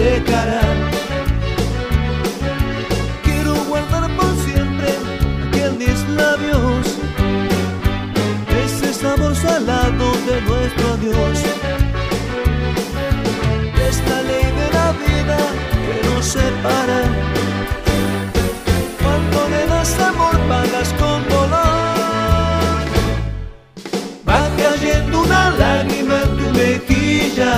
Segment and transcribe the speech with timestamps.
[0.00, 0.62] secará.
[3.22, 4.88] Quiero guardar por siempre
[5.42, 6.84] aquí en mis labios
[8.64, 11.38] ese sabor salado de nuestro adiós.
[13.90, 15.38] Esta ley de la vida
[15.84, 17.00] que nos separa.
[19.02, 22.80] Cuando le das amor pagas con dolor.
[24.28, 27.52] Va cayendo una lágrima en tu mejilla.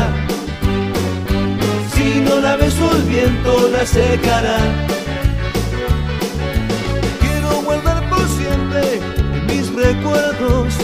[3.12, 4.58] Viento la secará.
[7.20, 8.84] Quiero guardar por siempre
[9.48, 10.74] mis recuerdos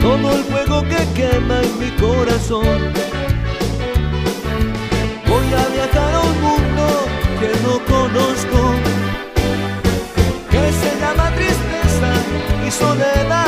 [0.00, 2.78] todo el fuego que quema en mi corazón.
[5.30, 6.84] Voy a viajar a un mundo
[7.40, 8.60] que no conozco,
[10.50, 12.10] que se llama tristeza
[12.66, 13.45] y soledad.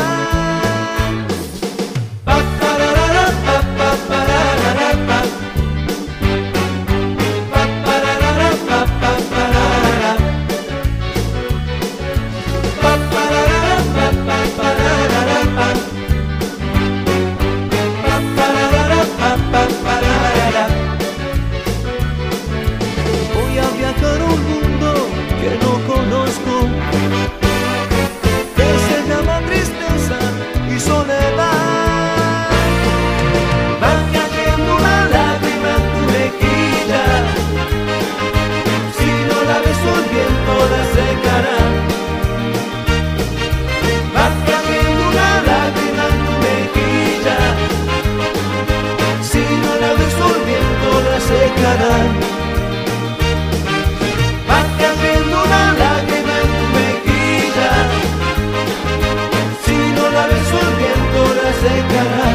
[51.58, 52.08] tocarán.
[54.48, 57.70] Vas cayendo una lágrima en tu mejilla,
[59.64, 62.27] si no la beso el viento la secará.